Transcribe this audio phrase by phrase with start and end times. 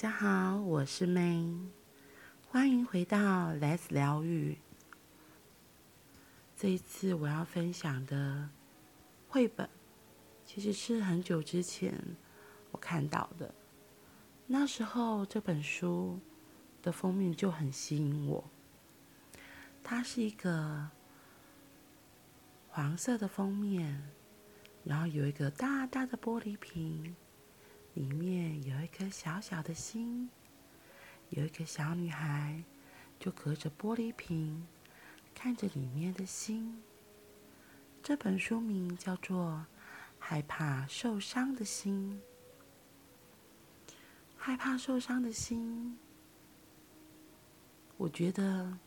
[0.00, 1.60] 大家好，我是 May，
[2.48, 4.56] 欢迎回到 Let's 疗愈。
[6.56, 8.48] 这一次我要分享的
[9.28, 9.68] 绘本，
[10.46, 11.94] 其实是很久之前
[12.70, 13.54] 我看到的。
[14.46, 16.18] 那时候这本书
[16.80, 18.42] 的封面就很吸引我，
[19.84, 20.88] 它是一个
[22.70, 24.02] 黄色的封面，
[24.82, 27.14] 然后有一个大大的玻璃瓶。
[27.94, 28.29] 里面
[29.10, 30.30] 小小的心，
[31.30, 32.62] 有一个小女孩，
[33.18, 34.66] 就隔着玻璃瓶
[35.34, 36.82] 看着里面的心。
[38.02, 39.66] 这本书名叫做
[40.18, 42.20] 《害怕受伤的心》。
[44.36, 45.98] 害怕受伤的心，
[47.98, 48.78] 我觉得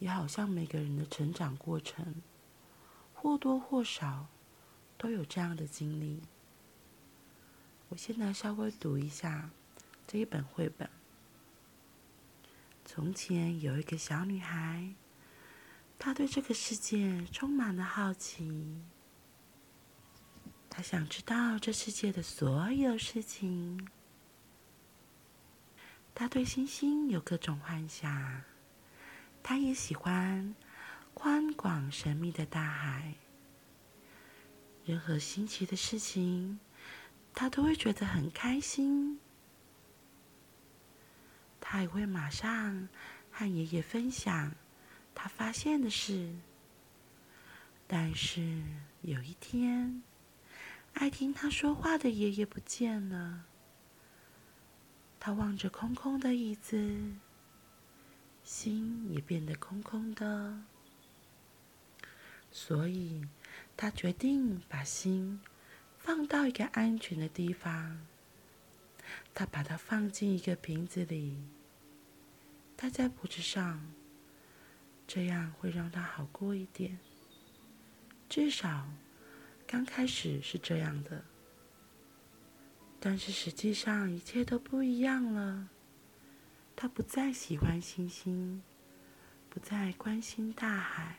[0.00, 2.20] 也好像每个人的成长过程，
[3.14, 4.26] 或多或少
[4.98, 6.20] 都有这样的经历。
[7.90, 9.50] 我现在稍微读一下
[10.06, 10.88] 这一本绘本。
[12.84, 14.94] 从前有一个小女孩，
[15.98, 18.80] 她对这个世界充满了好奇。
[20.68, 23.88] 她想知道这世界的所有事情。
[26.14, 28.42] 她对星星有各种幻想。
[29.42, 30.54] 她也喜欢
[31.12, 33.14] 宽广神秘的大海。
[34.84, 36.60] 任何新奇的事情，
[37.34, 39.18] 他都会觉得很开心，
[41.60, 42.88] 他也会马上
[43.30, 44.54] 和爷爷分享
[45.14, 46.34] 他发现的事。
[47.86, 48.62] 但是
[49.02, 50.02] 有一天，
[50.92, 53.46] 爱听他说话的爷爷不见了。
[55.18, 57.12] 他望着空空的椅子，
[58.42, 60.62] 心也变得空空的，
[62.50, 63.26] 所以
[63.76, 65.40] 他决定把心。
[66.10, 68.04] 放到一个安全的地方，
[69.32, 71.40] 他把它放进一个瓶子里，
[72.74, 73.80] 戴在脖子上，
[75.06, 76.98] 这样会让他好过一点。
[78.28, 78.88] 至少
[79.68, 81.22] 刚开始是这样的，
[82.98, 85.68] 但是实际上一切都不一样了。
[86.74, 88.60] 他不再喜欢星星，
[89.48, 91.18] 不再关心大海，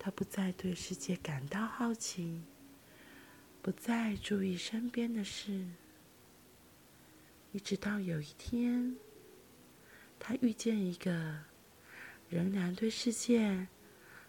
[0.00, 2.42] 他不再对世界感到好奇。
[3.60, 5.66] 不再注意身边的事，
[7.52, 8.96] 一直到有一天，
[10.18, 11.38] 他遇见一个
[12.28, 13.66] 仍然对世界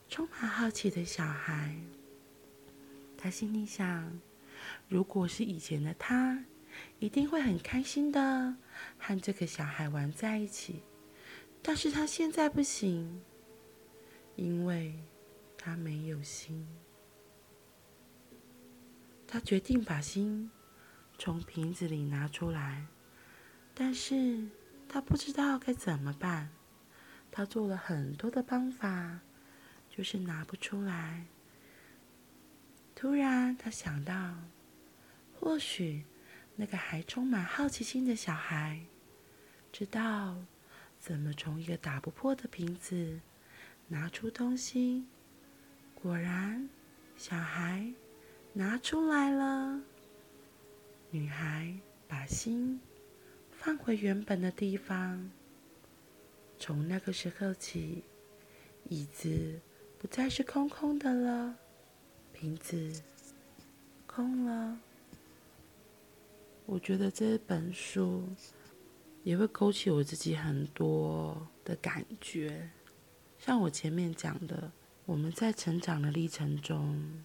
[0.10, 1.76] 充满好奇的小孩。
[3.18, 4.20] 他心里想：
[4.88, 6.44] 如果是以前的他，
[7.00, 8.56] 一定会很开心的
[8.98, 10.82] 和这个小孩玩在一起。
[11.62, 13.22] 但是他现在不行，
[14.36, 14.96] 因为
[15.58, 16.68] 他没有心。
[19.32, 20.50] 他决定把心
[21.20, 22.88] 从瓶子里拿出来，
[23.76, 24.50] 但是
[24.88, 26.50] 他不知道该怎么办。
[27.32, 29.20] 他做了很多的方法，
[29.88, 31.28] 就是拿不出来。
[32.96, 34.34] 突然，他想到，
[35.36, 36.04] 或许
[36.56, 38.84] 那个还充满好奇心的小孩，
[39.72, 40.44] 知道
[40.98, 43.20] 怎么从一个打不破的瓶子
[43.88, 45.06] 拿出东西。
[45.94, 46.68] 果然，
[47.16, 47.94] 小孩。
[48.54, 49.82] 拿出来了。
[51.12, 51.74] 女孩
[52.08, 52.80] 把心
[53.52, 55.30] 放回原本的地方。
[56.58, 58.04] 从那个时候起，
[58.90, 59.60] 椅子
[59.98, 61.56] 不再是空空的了，
[62.34, 63.02] 瓶子
[64.06, 64.78] 空了。
[66.66, 68.28] 我觉得这本书
[69.24, 72.70] 也会勾起我自己很多的感觉，
[73.40, 74.72] 像我前面讲的，
[75.06, 77.24] 我们在成长的历程中。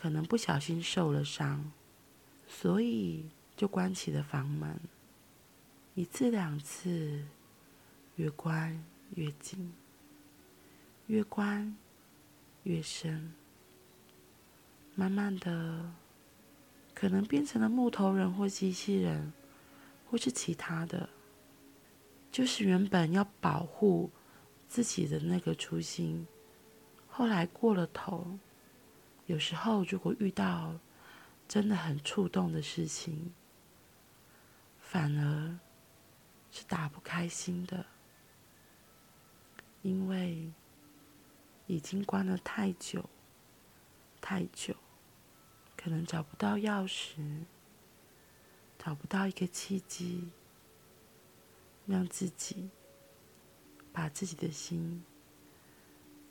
[0.00, 1.70] 可能不小心受了伤，
[2.48, 4.80] 所以就关起了房门。
[5.94, 7.26] 一次两次，
[8.16, 8.82] 越关
[9.16, 9.74] 越紧，
[11.06, 11.76] 越关
[12.62, 13.34] 越深。
[14.94, 15.92] 慢慢的，
[16.94, 19.30] 可能变成了木头人或机器人，
[20.08, 21.10] 或是其他的。
[22.32, 24.10] 就是原本要保护
[24.66, 26.26] 自己的那个初心，
[27.06, 28.38] 后来过了头。
[29.30, 30.76] 有时候，如果遇到
[31.46, 33.32] 真的很触动的事情，
[34.80, 35.56] 反而
[36.50, 37.86] 是打不开心的，
[39.82, 40.50] 因为
[41.68, 43.08] 已经关了太久，
[44.20, 44.74] 太久，
[45.76, 47.44] 可能找不到钥匙，
[48.80, 50.32] 找不到一个契机，
[51.86, 52.68] 让自己
[53.92, 55.04] 把自己的心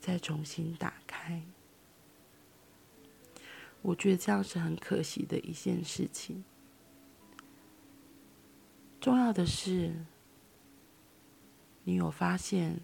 [0.01, 1.41] 再重新打开。
[3.81, 6.43] 我觉得这样是很可惜的一件事情。
[8.99, 9.95] 重要的是，
[11.83, 12.79] 你有发现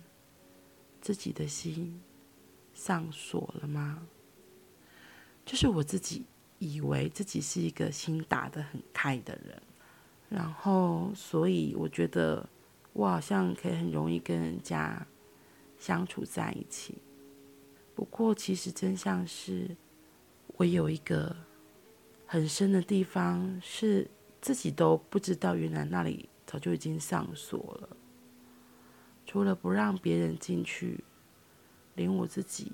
[1.02, 2.02] 自己的心
[2.74, 4.08] 上锁了吗？
[5.46, 6.26] 就是我自己
[6.58, 9.62] 以为自己是一个心打得很开的人，
[10.30, 12.48] 然后所以我觉得
[12.94, 15.06] 我好像可以很容易跟人家
[15.78, 16.96] 相处在一起。
[17.94, 19.76] 不过其实真相是，
[20.58, 21.36] 我有一个
[22.26, 24.10] 很深的地方，是
[24.42, 27.98] 自己都不知道，原来那里早就已经上锁了。
[29.26, 31.04] 除了不让别人进去，
[31.96, 32.72] 连我自己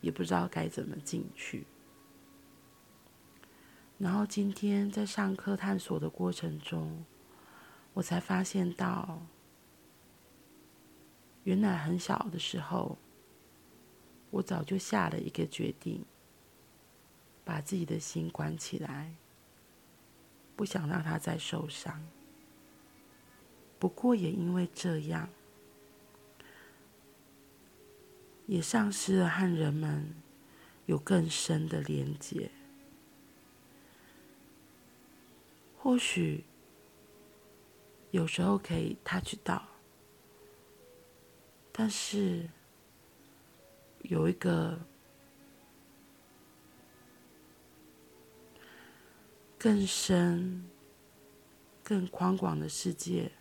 [0.00, 1.66] 也不知道该怎么进去。
[3.96, 7.04] 然后今天在上课探索的过程中，
[7.92, 9.22] 我才发现到，
[11.44, 12.98] 原来很小的时候，
[14.30, 16.04] 我早就下了一个决定，
[17.44, 19.14] 把自己的心关起来，
[20.56, 22.02] 不想让它再受伤。
[23.78, 25.28] 不过也因为这样，
[28.46, 30.14] 也丧失了和人们
[30.86, 32.50] 有更深的连结。
[35.76, 36.44] 或许
[38.10, 39.68] 有时候可以 touch 到，
[41.70, 42.48] 但是
[44.00, 44.78] 有一个
[49.64, 50.62] 更深、
[51.82, 53.32] 更宽广的世界，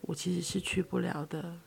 [0.00, 1.60] 我其实是去不了的，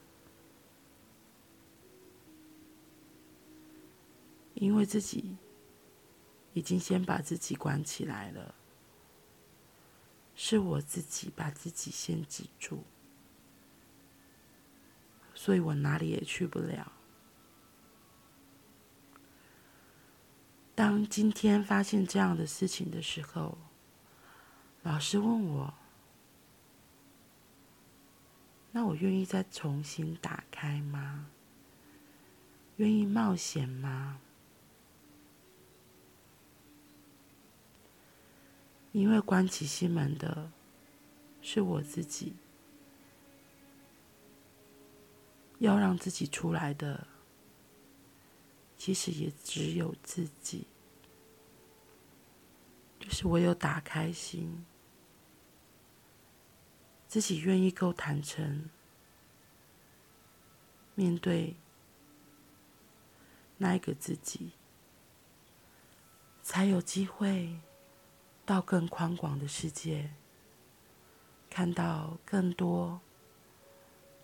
[4.55, 5.37] 因为自己
[6.51, 8.53] 已经先把自己关起来了。
[10.35, 12.83] 是我自己把自己限制住，
[15.33, 16.96] 所以我哪里也去不了。
[20.77, 23.57] 当今天发现这样的事情的时候，
[24.83, 25.73] 老师问我
[28.71, 31.25] ：“那我愿意再重新打开吗？
[32.75, 34.19] 愿意冒险吗？”
[38.93, 40.51] 因为关起心门的
[41.41, 42.35] 是我自己，
[45.57, 47.07] 要让自己出来的，
[48.77, 50.67] 其实也只有自己。
[52.99, 54.65] 就是我有打开心，
[57.07, 58.69] 自己愿意够坦诚
[60.95, 61.55] 面对
[63.57, 64.51] 那一个自己，
[66.41, 67.59] 才有机会。
[68.45, 70.09] 到更宽广的世界，
[71.49, 73.01] 看到更多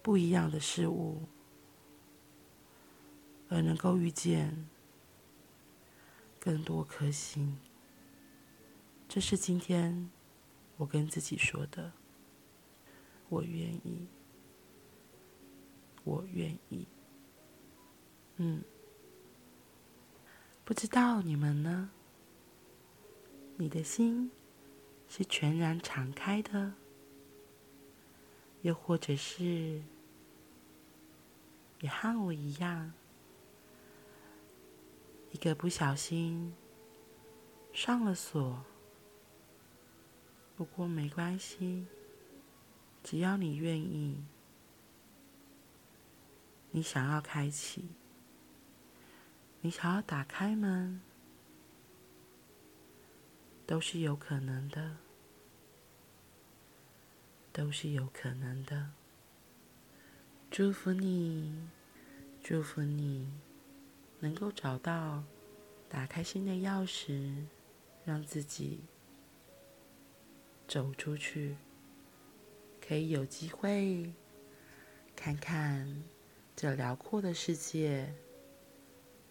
[0.02, 1.24] 不一样的事物，
[3.54, 4.68] 而能够遇见
[6.40, 7.56] 更多颗心。
[9.08, 10.10] 这是今天
[10.76, 11.92] 我跟自己说的。
[13.30, 14.08] 我愿意，
[16.04, 16.88] 我愿意。
[18.38, 18.64] 嗯，
[20.66, 21.92] 不知道你们呢？
[23.58, 24.32] 你的心
[25.08, 26.74] 是全然敞开的，
[28.64, 29.84] 又或者是
[31.82, 32.94] 也和我一样，
[35.34, 36.56] 一个不小心
[37.74, 38.64] 上了锁。
[40.56, 41.86] 不过没关系，
[43.04, 44.24] 只要你愿意，
[46.72, 47.90] 你想要开启，
[49.62, 51.02] 你想要打开门。
[53.66, 54.98] 都是有可能的，
[57.54, 58.92] 都是有可能的。
[60.52, 61.70] 祝福你，
[62.44, 63.32] 祝福你，
[64.24, 65.22] 能够找到
[65.90, 67.36] 打开心的钥匙，
[68.06, 68.80] 让自己
[70.66, 71.58] 走出去，
[72.80, 74.10] 可以有机会
[75.14, 76.04] 看看
[76.56, 78.16] 这辽阔的世界，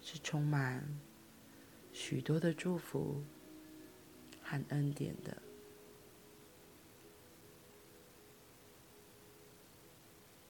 [0.02, 0.86] 是充满
[1.90, 3.24] 许多的祝福。
[4.42, 5.34] 和恩典的。